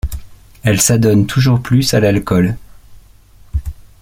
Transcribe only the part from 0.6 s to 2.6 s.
Elle s'adonne toujours plus à l'alcool.